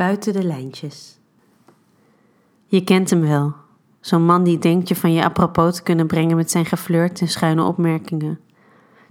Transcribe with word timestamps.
Buiten 0.00 0.32
de 0.32 0.44
lijntjes. 0.44 1.18
Je 2.66 2.84
kent 2.84 3.10
hem 3.10 3.20
wel. 3.20 3.52
Zo'n 4.00 4.24
man 4.24 4.44
die 4.44 4.58
denkt 4.58 4.88
je 4.88 4.96
van 4.96 5.12
je 5.12 5.24
apropos 5.24 5.74
te 5.74 5.82
kunnen 5.82 6.06
brengen 6.06 6.36
met 6.36 6.50
zijn 6.50 6.64
geflirt 6.64 7.20
en 7.20 7.28
schuine 7.28 7.62
opmerkingen. 7.62 8.40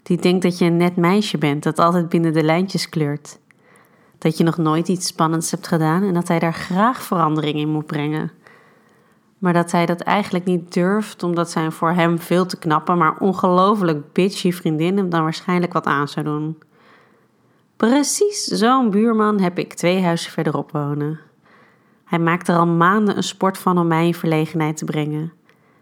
Die 0.03 0.17
denkt 0.17 0.43
dat 0.43 0.57
je 0.57 0.65
een 0.65 0.77
net 0.77 0.95
meisje 0.95 1.37
bent 1.37 1.63
dat 1.63 1.79
altijd 1.79 2.09
binnen 2.09 2.33
de 2.33 2.43
lijntjes 2.43 2.89
kleurt. 2.89 3.39
Dat 4.17 4.37
je 4.37 4.43
nog 4.43 4.57
nooit 4.57 4.87
iets 4.87 5.07
spannends 5.07 5.51
hebt 5.51 5.67
gedaan 5.67 6.03
en 6.03 6.13
dat 6.13 6.27
hij 6.27 6.39
daar 6.39 6.53
graag 6.53 7.01
verandering 7.01 7.55
in 7.55 7.69
moet 7.69 7.85
brengen. 7.85 8.31
Maar 9.37 9.53
dat 9.53 9.71
hij 9.71 9.85
dat 9.85 10.01
eigenlijk 10.01 10.45
niet 10.45 10.73
durft 10.73 11.23
omdat 11.23 11.49
zijn 11.49 11.71
voor 11.71 11.91
hem 11.91 12.19
veel 12.19 12.45
te 12.45 12.57
knappe, 12.57 12.93
maar 12.93 13.17
ongelooflijk 13.17 14.13
bitchy 14.13 14.51
vriendin 14.51 14.97
hem 14.97 15.09
dan 15.09 15.23
waarschijnlijk 15.23 15.73
wat 15.73 15.85
aan 15.85 16.07
zou 16.07 16.25
doen. 16.25 16.57
Precies 17.79 18.43
zo'n 18.43 18.89
buurman 18.89 19.39
heb 19.39 19.59
ik 19.59 19.73
twee 19.73 20.01
huizen 20.01 20.31
verderop 20.31 20.71
wonen. 20.71 21.19
Hij 22.05 22.19
maakt 22.19 22.47
er 22.47 22.57
al 22.57 22.67
maanden 22.67 23.17
een 23.17 23.23
sport 23.23 23.57
van 23.57 23.77
om 23.77 23.87
mij 23.87 24.05
in 24.05 24.13
verlegenheid 24.13 24.77
te 24.77 24.85
brengen. 24.85 25.33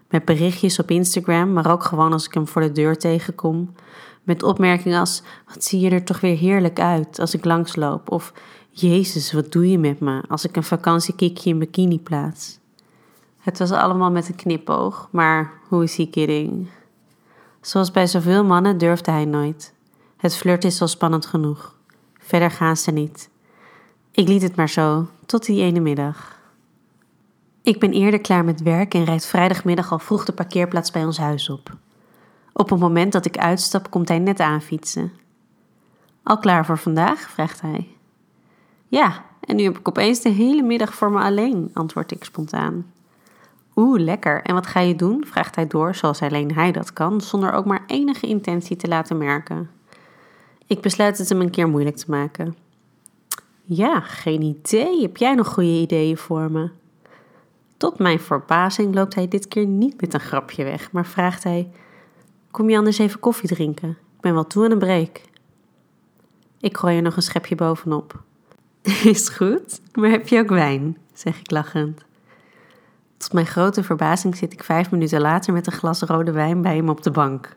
Met 0.10 0.26
berichtjes 0.26 0.80
op 0.80 0.92
Instagram, 0.92 1.54
maar 1.54 1.72
ook 1.72 1.84
gewoon 1.84 2.14
als 2.14 2.26
ik 2.26 2.34
hem 2.34 2.48
voor 2.48 2.62
de 2.62 2.72
deur 2.72 2.98
tegenkom. 2.98 3.74
Met 4.24 4.44
opmerkingen 4.44 5.00
als: 5.00 5.24
Wat 5.48 5.64
zie 5.64 5.80
je 5.80 5.90
er 5.90 6.04
toch 6.04 6.20
weer 6.20 6.38
heerlijk 6.38 6.80
uit 6.80 7.20
als 7.20 7.34
ik 7.34 7.46
langsloop? 7.46 8.12
Of 8.12 8.34
Jezus, 8.70 9.34
wat 9.34 9.52
doe 9.52 9.70
je 9.70 9.78
met 9.78 10.00
me 10.00 10.22
als 10.28 10.46
ik 10.46 10.56
een 10.56 10.64
vakantiekikje 10.64 11.50
in 11.50 11.60
bikini 11.60 12.00
plaats? 12.00 12.60
Het 13.40 13.60
was 13.60 13.72
allemaal 13.72 14.12
met 14.12 14.28
een 14.28 14.36
knipoog, 14.36 15.08
maar 15.12 15.52
hoe 15.68 15.84
is 15.84 15.96
hij 15.96 16.08
kidding? 16.08 16.68
Zoals 17.62 17.92
bij 17.92 18.08
zoveel 18.08 18.44
mannen 18.44 18.78
durfde 18.78 19.12
hij 19.12 19.26
nooit. 19.26 19.74
Het 20.18 20.36
flirt 20.36 20.64
is 20.64 20.82
al 20.82 20.88
spannend 20.88 21.26
genoeg. 21.26 21.76
Verder 22.28 22.52
gaan 22.52 22.78
ze 22.78 22.92
niet. 22.92 23.30
Ik 24.12 24.28
liet 24.28 24.42
het 24.42 24.56
maar 24.56 24.70
zo, 24.70 25.08
tot 25.26 25.46
die 25.46 25.62
ene 25.62 25.80
middag. 25.80 26.40
Ik 27.62 27.80
ben 27.80 27.92
eerder 27.92 28.22
klaar 28.22 28.46
met 28.46 28.62
werk 28.62 28.94
en 28.94 29.04
rijd 29.04 29.26
vrijdagmiddag 29.26 29.92
al 29.92 30.00
vroeg 30.00 30.26
de 30.26 30.34
parkeerplaats 30.34 30.92
bij 30.92 31.06
ons 31.06 31.18
huis 31.18 31.50
op. 31.50 31.78
Op 32.54 32.70
het 32.70 32.80
moment 32.80 33.12
dat 33.12 33.26
ik 33.26 33.38
uitstap, 33.38 33.90
komt 33.90 34.08
hij 34.08 34.20
net 34.20 34.40
aanfietsen. 34.40 35.12
Al 36.24 36.38
klaar 36.38 36.66
voor 36.66 36.78
vandaag? 36.78 37.20
vraagt 37.20 37.62
hij. 37.62 37.88
Ja, 38.88 39.26
en 39.40 39.56
nu 39.56 39.64
heb 39.64 39.78
ik 39.78 39.88
opeens 39.88 40.22
de 40.22 40.30
hele 40.30 40.62
middag 40.62 40.94
voor 40.94 41.12
me 41.12 41.20
alleen, 41.20 41.70
antwoord 41.74 42.12
ik 42.12 42.24
spontaan. 42.24 42.92
Oeh, 43.76 44.00
lekker. 44.00 44.42
En 44.42 44.54
wat 44.54 44.68
ga 44.68 44.80
je 44.80 44.96
doen? 44.96 45.26
vraagt 45.28 45.56
hij 45.56 45.68
door, 45.68 45.96
zoals 45.96 46.22
alleen 46.22 46.54
hij 46.54 46.72
dat 46.72 46.94
kan, 46.94 47.22
zonder 47.22 47.52
ook 47.52 47.66
maar 47.66 47.84
enige 47.86 48.28
intentie 48.28 48.76
te 48.76 48.88
laten 48.88 49.18
merken. 49.18 49.77
Ik 50.68 50.82
besluit 50.82 51.18
het 51.18 51.30
hem 51.30 51.42
een 51.42 51.50
keer 51.50 51.68
moeilijk 51.68 51.96
te 51.96 52.10
maken. 52.10 52.56
Ja, 53.64 54.00
geen 54.00 54.42
idee. 54.42 55.02
Heb 55.02 55.18
jij 55.18 55.34
nog 55.34 55.48
goede 55.48 55.70
ideeën 55.82 56.18
voor 56.18 56.52
me? 56.52 56.70
Tot 57.78 58.00
mijn 58.00 58.20
verbazing 58.20 58.96
loopt 58.96 59.16
hij 59.16 59.28
dit 59.28 59.48
keer 59.48 59.66
niet 59.66 60.02
met 60.02 60.14
een 60.14 60.20
grapje 60.20 60.64
weg, 60.64 60.92
maar 60.92 61.06
vraagt 61.06 61.44
hij: 61.44 61.70
Kom 62.52 62.70
je 62.70 62.78
anders 62.78 62.98
even 62.98 63.20
koffie 63.20 63.50
drinken? 63.50 63.90
Ik 63.90 64.22
ben 64.22 64.34
wel 64.34 64.48
toe 64.48 64.66
aan 64.66 64.72
een 64.72 64.80
break. 64.80 65.22
Ik 66.60 66.78
gooi 66.78 66.96
er 66.96 67.02
nog 67.02 67.16
een 67.16 67.22
schepje 67.22 67.56
bovenop. 67.56 68.22
Is 69.04 69.30
goed, 69.30 69.82
maar 69.94 70.10
heb 70.10 70.28
je 70.28 70.40
ook 70.40 70.50
wijn? 70.50 70.98
zeg 71.14 71.40
ik 71.40 71.52
lachend. 71.52 72.06
Tot 73.18 73.34
mijn 73.34 73.46
grote 73.46 73.84
verbazing 73.84 74.36
zit 74.36 74.54
ik 74.54 74.64
vijf 74.64 74.92
minuten 74.92 75.22
later 75.22 75.54
met 75.54 75.68
een 75.68 75.74
glas 75.74 76.02
rode 76.02 76.32
wijn 76.32 76.62
bij 76.62 76.76
hem 76.76 76.90
op 76.90 77.04
de 77.04 77.12
bank. 77.12 77.56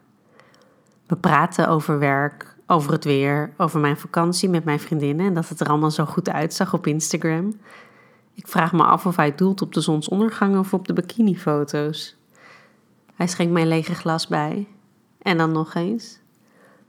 We 1.07 1.17
praten 1.17 1.69
over 1.69 1.99
werk, 1.99 2.57
over 2.71 2.93
het 2.93 3.05
weer, 3.05 3.53
over 3.57 3.81
mijn 3.81 3.97
vakantie 3.97 4.49
met 4.49 4.65
mijn 4.65 4.81
vriendinnen 4.81 5.27
en 5.27 5.35
dat 5.35 5.49
het 5.49 5.61
er 5.61 5.69
allemaal 5.69 5.91
zo 5.91 6.05
goed 6.05 6.29
uitzag 6.29 6.75
op 6.75 6.87
Instagram. 6.87 7.61
Ik 8.35 8.49
vraag 8.49 8.73
me 8.73 8.83
af 8.83 9.07
of 9.07 9.17
hij 9.17 9.35
doelt 9.35 9.63
op 9.63 9.73
de 9.73 9.81
zonsondergang 9.81 10.59
of 10.59 10.75
op 10.75 10.87
de 10.87 10.93
bikinifoto's. 10.93 12.17
Hij 13.15 13.27
schenkt 13.27 13.53
mijn 13.53 13.69
lege 13.69 13.95
glas 13.95 14.27
bij. 14.27 14.67
En 15.23 15.39
dan 15.39 15.53
nog 15.53 15.75
eens. 15.75 16.19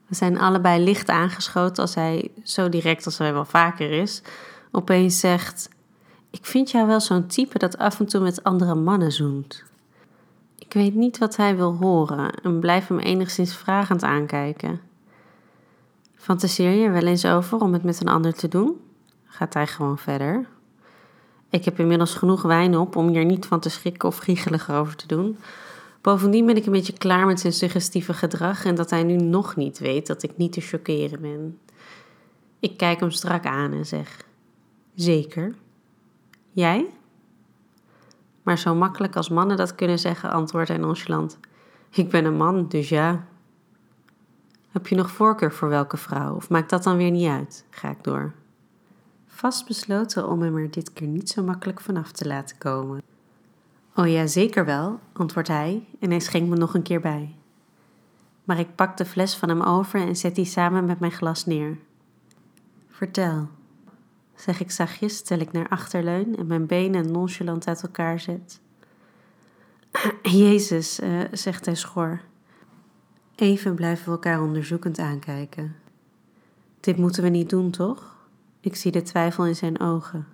We 0.07 0.15
zijn 0.15 0.39
allebei 0.39 0.83
licht 0.83 1.09
aangeschoten 1.09 1.83
als 1.83 1.95
hij, 1.95 2.31
zo 2.43 2.69
direct 2.69 3.05
als 3.05 3.17
hij 3.17 3.33
wel 3.33 3.45
vaker 3.45 3.91
is, 3.91 4.21
opeens 4.71 5.19
zegt: 5.19 5.69
Ik 6.29 6.45
vind 6.45 6.71
jou 6.71 6.87
wel 6.87 7.01
zo'n 7.01 7.27
type 7.27 7.57
dat 7.57 7.77
af 7.77 7.99
en 7.99 8.05
toe 8.05 8.21
met 8.21 8.43
andere 8.43 8.75
mannen 8.75 9.11
zoent. 9.11 9.63
Ik 10.57 10.73
weet 10.73 10.95
niet 10.95 11.17
wat 11.17 11.35
hij 11.35 11.55
wil 11.55 11.75
horen 11.75 12.31
en 12.43 12.59
blijf 12.59 12.87
hem 12.87 12.99
enigszins 12.99 13.55
vragend 13.55 14.03
aankijken. 14.03 14.90
Fantaseer 16.21 16.71
je 16.71 16.89
wel 16.89 17.05
eens 17.05 17.25
over 17.25 17.59
om 17.59 17.73
het 17.73 17.83
met 17.83 18.01
een 18.01 18.07
ander 18.07 18.33
te 18.33 18.47
doen? 18.47 18.81
Gaat 19.25 19.53
hij 19.53 19.67
gewoon 19.67 19.97
verder. 19.97 20.47
Ik 21.49 21.65
heb 21.65 21.79
inmiddels 21.79 22.13
genoeg 22.13 22.41
wijn 22.41 22.77
op 22.77 22.95
om 22.95 23.07
hier 23.07 23.25
niet 23.25 23.45
van 23.45 23.59
te 23.59 23.69
schrikken 23.69 24.09
of 24.09 24.17
giechelig 24.17 24.71
over 24.71 24.95
te 24.95 25.07
doen. 25.07 25.37
Bovendien 26.01 26.45
ben 26.45 26.55
ik 26.55 26.65
een 26.65 26.71
beetje 26.71 26.97
klaar 26.97 27.25
met 27.25 27.39
zijn 27.39 27.53
suggestieve 27.53 28.13
gedrag 28.13 28.65
en 28.65 28.75
dat 28.75 28.89
hij 28.89 29.03
nu 29.03 29.15
nog 29.15 29.55
niet 29.55 29.79
weet 29.79 30.07
dat 30.07 30.23
ik 30.23 30.37
niet 30.37 30.53
te 30.53 30.61
chockeren 30.61 31.21
ben. 31.21 31.59
Ik 32.59 32.77
kijk 32.77 32.99
hem 32.99 33.11
strak 33.11 33.45
aan 33.45 33.71
en 33.71 33.85
zeg: 33.85 34.25
Zeker. 34.95 35.55
Jij? 36.51 36.89
Maar 38.43 38.57
zo 38.57 38.75
makkelijk 38.75 39.15
als 39.15 39.29
mannen 39.29 39.57
dat 39.57 39.75
kunnen 39.75 39.99
zeggen, 39.99 40.31
antwoordt 40.31 40.67
hij 40.67 40.77
nonchalant: 40.77 41.39
Ik 41.91 42.09
ben 42.09 42.25
een 42.25 42.37
man, 42.37 42.67
dus 42.67 42.89
ja. 42.89 43.29
Heb 44.71 44.87
je 44.87 44.95
nog 44.95 45.11
voorkeur 45.11 45.53
voor 45.53 45.69
welke 45.69 45.97
vrouw? 45.97 46.35
Of 46.35 46.49
maakt 46.49 46.69
dat 46.69 46.83
dan 46.83 46.97
weer 46.97 47.11
niet 47.11 47.29
uit? 47.29 47.65
Ga 47.69 47.89
ik 47.89 48.03
door. 48.03 48.33
Vast 49.27 49.67
besloten 49.67 50.27
om 50.27 50.41
hem 50.41 50.57
er 50.57 50.71
dit 50.71 50.93
keer 50.93 51.07
niet 51.07 51.29
zo 51.29 51.43
makkelijk 51.43 51.81
vanaf 51.81 52.11
te 52.11 52.27
laten 52.27 52.57
komen. 52.57 53.01
Oh 53.95 54.07
ja, 54.07 54.27
zeker 54.27 54.65
wel, 54.65 54.99
antwoordt 55.13 55.47
hij 55.47 55.87
en 55.99 56.09
hij 56.09 56.19
schenkt 56.19 56.49
me 56.49 56.55
nog 56.55 56.73
een 56.73 56.81
keer 56.81 56.99
bij. 56.99 57.35
Maar 58.43 58.59
ik 58.59 58.75
pak 58.75 58.97
de 58.97 59.05
fles 59.05 59.35
van 59.35 59.49
hem 59.49 59.61
over 59.61 59.99
en 59.99 60.15
zet 60.15 60.35
die 60.35 60.45
samen 60.45 60.85
met 60.85 60.99
mijn 60.99 61.11
glas 61.11 61.45
neer. 61.45 61.77
Vertel, 62.89 63.47
zeg 64.35 64.59
ik 64.59 64.71
zachtjes 64.71 65.21
terwijl 65.21 65.47
ik 65.47 65.53
naar 65.53 65.69
achterleun 65.69 66.37
en 66.37 66.47
mijn 66.47 66.65
benen 66.65 67.11
nonchalant 67.11 67.67
uit 67.67 67.83
elkaar 67.83 68.19
zet. 68.19 68.59
Jezus, 70.21 70.99
uh, 70.99 71.19
zegt 71.31 71.65
hij 71.65 71.75
schor. 71.75 72.21
Even 73.41 73.75
blijven 73.75 74.05
we 74.05 74.11
elkaar 74.11 74.41
onderzoekend 74.41 74.99
aankijken. 74.99 75.75
Dit 76.79 76.97
moeten 76.97 77.23
we 77.23 77.29
niet 77.29 77.49
doen, 77.49 77.71
toch? 77.71 78.15
Ik 78.59 78.75
zie 78.75 78.91
de 78.91 79.01
twijfel 79.01 79.45
in 79.45 79.55
zijn 79.55 79.79
ogen. 79.79 80.27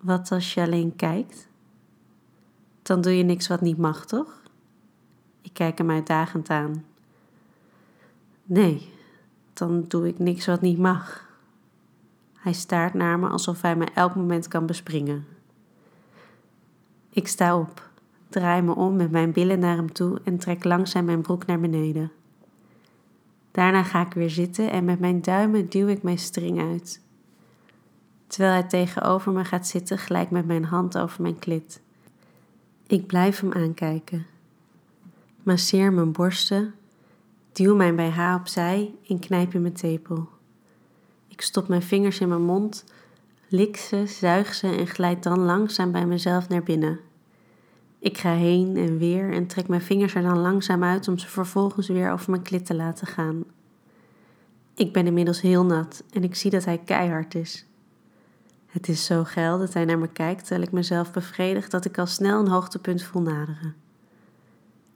Wat 0.00 0.32
als 0.32 0.54
je 0.54 0.60
alleen 0.60 0.96
kijkt? 0.96 1.48
Dan 2.82 3.00
doe 3.00 3.16
je 3.16 3.22
niks 3.22 3.46
wat 3.46 3.60
niet 3.60 3.76
mag, 3.76 4.06
toch? 4.06 4.42
Ik 5.42 5.52
kijk 5.52 5.78
hem 5.78 5.90
uitdagend 5.90 6.50
aan. 6.50 6.84
Nee, 8.42 8.92
dan 9.52 9.84
doe 9.88 10.08
ik 10.08 10.18
niks 10.18 10.46
wat 10.46 10.60
niet 10.60 10.78
mag. 10.78 11.28
Hij 12.34 12.52
staart 12.52 12.94
naar 12.94 13.18
me 13.18 13.28
alsof 13.28 13.62
hij 13.62 13.76
me 13.76 13.86
elk 13.94 14.14
moment 14.14 14.48
kan 14.48 14.66
bespringen. 14.66 15.26
Ik 17.10 17.28
sta 17.28 17.58
op 17.58 17.90
draai 18.28 18.62
me 18.62 18.74
om 18.74 18.96
met 18.96 19.10
mijn 19.10 19.32
billen 19.32 19.58
naar 19.58 19.76
hem 19.76 19.92
toe 19.92 20.20
en 20.24 20.38
trek 20.38 20.64
langzaam 20.64 21.04
mijn 21.04 21.22
broek 21.22 21.46
naar 21.46 21.60
beneden. 21.60 22.12
Daarna 23.50 23.82
ga 23.82 24.06
ik 24.06 24.12
weer 24.12 24.30
zitten 24.30 24.70
en 24.70 24.84
met 24.84 25.00
mijn 25.00 25.22
duimen 25.22 25.68
duw 25.68 25.86
ik 25.86 26.02
mijn 26.02 26.18
string 26.18 26.60
uit. 26.60 27.00
Terwijl 28.26 28.52
hij 28.52 28.62
tegenover 28.62 29.32
me 29.32 29.44
gaat 29.44 29.66
zitten, 29.66 29.98
gelijk 29.98 30.30
met 30.30 30.46
mijn 30.46 30.64
hand 30.64 30.98
over 30.98 31.22
mijn 31.22 31.38
klit. 31.38 31.80
Ik 32.86 33.06
blijf 33.06 33.40
hem 33.40 33.52
aankijken. 33.52 34.26
Masseer 35.42 35.92
mijn 35.92 36.12
borsten, 36.12 36.74
duw 37.52 37.74
mijn 37.74 37.96
BH 37.96 38.34
opzij 38.34 38.94
en 39.08 39.18
knijp 39.18 39.54
in 39.54 39.62
mijn 39.62 39.74
tepel. 39.74 40.28
Ik 41.28 41.40
stop 41.40 41.68
mijn 41.68 41.82
vingers 41.82 42.20
in 42.20 42.28
mijn 42.28 42.42
mond, 42.42 42.84
lik 43.48 43.76
ze, 43.76 44.06
zuig 44.06 44.54
ze 44.54 44.76
en 44.76 44.86
glijd 44.86 45.22
dan 45.22 45.38
langzaam 45.38 45.92
bij 45.92 46.06
mezelf 46.06 46.48
naar 46.48 46.62
binnen. 46.62 47.00
Ik 47.98 48.18
ga 48.18 48.34
heen 48.34 48.76
en 48.76 48.98
weer 48.98 49.32
en 49.32 49.46
trek 49.46 49.68
mijn 49.68 49.80
vingers 49.80 50.14
er 50.14 50.22
dan 50.22 50.38
langzaam 50.38 50.84
uit 50.84 51.08
om 51.08 51.18
ze 51.18 51.28
vervolgens 51.28 51.88
weer 51.88 52.10
over 52.10 52.30
mijn 52.30 52.42
klit 52.42 52.66
te 52.66 52.74
laten 52.74 53.06
gaan. 53.06 53.44
Ik 54.74 54.92
ben 54.92 55.06
inmiddels 55.06 55.40
heel 55.40 55.64
nat 55.64 56.04
en 56.12 56.24
ik 56.24 56.34
zie 56.34 56.50
dat 56.50 56.64
hij 56.64 56.78
keihard 56.78 57.34
is. 57.34 57.66
Het 58.66 58.88
is 58.88 59.04
zo 59.04 59.24
geil 59.24 59.58
dat 59.58 59.74
hij 59.74 59.84
naar 59.84 59.98
me 59.98 60.08
kijkt 60.08 60.40
terwijl 60.40 60.66
ik 60.66 60.72
mezelf 60.72 61.12
bevredig 61.12 61.68
dat 61.68 61.84
ik 61.84 61.98
al 61.98 62.06
snel 62.06 62.40
een 62.40 62.48
hoogtepunt 62.48 63.02
voel 63.02 63.22
naderen. 63.22 63.74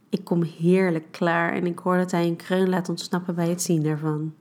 Ik 0.08 0.24
kom 0.24 0.42
heerlijk 0.42 1.06
klaar 1.10 1.52
en 1.52 1.66
ik 1.66 1.78
hoor 1.78 1.96
dat 1.96 2.10
hij 2.10 2.26
een 2.26 2.36
kreun 2.36 2.68
laat 2.68 2.88
ontsnappen 2.88 3.34
bij 3.34 3.48
het 3.48 3.62
zien 3.62 3.82
daarvan. 3.82 4.34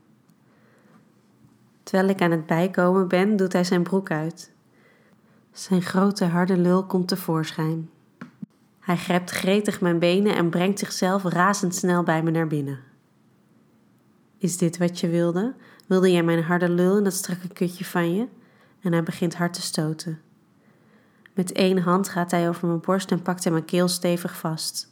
Terwijl 1.83 2.09
ik 2.09 2.21
aan 2.21 2.31
het 2.31 2.45
bijkomen 2.45 3.07
ben, 3.07 3.35
doet 3.35 3.53
hij 3.53 3.63
zijn 3.63 3.83
broek 3.83 4.11
uit. 4.11 4.51
Zijn 5.51 5.81
grote 5.81 6.25
harde 6.25 6.57
lul 6.57 6.85
komt 6.85 7.07
tevoorschijn. 7.07 7.89
Hij 8.89 8.97
grijpt 8.97 9.31
gretig 9.31 9.81
mijn 9.81 9.99
benen 9.99 10.35
en 10.35 10.49
brengt 10.49 10.79
zichzelf 10.79 11.23
razendsnel 11.23 12.03
bij 12.03 12.23
me 12.23 12.31
naar 12.31 12.47
binnen. 12.47 12.79
Is 14.37 14.57
dit 14.57 14.77
wat 14.77 14.99
je 14.99 15.09
wilde? 15.09 15.55
Wilde 15.87 16.11
jij 16.11 16.23
mijn 16.23 16.43
harde 16.43 16.69
lul 16.69 16.97
en 16.97 17.03
dat 17.03 17.13
strakke 17.13 17.47
kutje 17.47 17.85
van 17.85 18.15
je? 18.15 18.27
en 18.81 18.91
hij 18.91 19.03
begint 19.03 19.35
hard 19.35 19.53
te 19.53 19.61
stoten. 19.61 20.21
Met 21.33 21.51
één 21.51 21.77
hand 21.77 22.09
gaat 22.09 22.31
hij 22.31 22.49
over 22.49 22.67
mijn 22.67 22.79
borst 22.79 23.11
en 23.11 23.21
pakt 23.21 23.43
hij 23.43 23.53
mijn 23.53 23.65
keel 23.65 23.87
stevig 23.87 24.37
vast. 24.37 24.89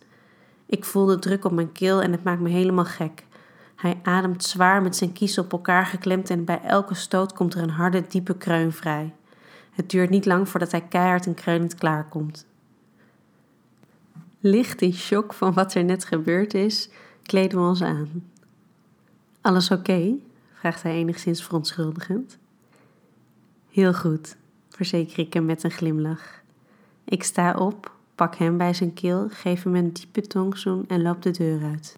Ik 0.66 0.86
voel 0.86 1.06
de 1.06 1.20
druk 1.20 1.46
op 1.46 1.52
mijn 1.52 1.72
keel 1.72 2.02
en 2.02 2.12
het 2.12 2.24
maakt 2.24 2.42
me 2.42 2.50
helemaal 2.50 2.86
gek. 2.86 3.26
Hij 3.76 4.00
ademt 4.04 4.44
zwaar 4.44 4.82
met 4.82 4.96
zijn 4.96 5.14
kiezen 5.14 5.44
op 5.44 5.52
elkaar 5.52 5.86
geklemd 5.86 6.30
en 6.30 6.46
bij 6.46 6.62
elke 6.62 6.96
stoot 6.96 7.34
komt 7.34 7.54
er 7.54 7.62
een 7.62 7.70
harde, 7.70 8.04
diepe 8.08 8.38
kreun 8.38 8.72
vrij. 8.72 9.14
Het 9.72 9.90
duurt 9.90 10.10
niet 10.10 10.26
lang 10.26 10.50
voordat 10.50 10.72
hij 10.72 10.82
keihard 10.82 11.26
en 11.26 11.34
kreunend 11.34 11.76
klaarkomt. 11.76 12.46
Licht 14.40 14.82
in 14.82 14.94
shock 14.94 15.34
van 15.34 15.54
wat 15.54 15.74
er 15.74 15.84
net 15.84 16.06
gebeurd 16.06 16.54
is, 16.54 16.90
kleden 17.24 17.60
we 17.60 17.68
ons 17.68 17.82
aan. 17.82 18.24
Alles 19.42 19.72
oké? 19.72 20.14
vraagt 20.54 20.84
hij 20.84 20.94
enigszins 20.94 21.44
verontschuldigend. 21.44 22.38
Heel 23.70 23.94
goed, 23.94 24.36
verzeker 24.70 25.20
ik 25.20 25.34
hem 25.34 25.46
met 25.46 25.64
een 25.64 25.72
glimlach. 25.72 26.42
Ik 27.04 27.24
sta 27.24 27.54
op, 27.54 27.92
pak 28.16 28.36
hem 28.36 28.58
bij 28.58 28.74
zijn 28.74 28.94
keel, 28.94 29.28
geef 29.30 29.64
hem 29.64 29.76
een 29.76 29.94
diepe 29.94 30.22
tongzoen 30.22 30.86
en 30.88 31.02
loop 31.02 31.22
de 31.22 31.32
deur 31.32 31.64
uit. 31.64 31.98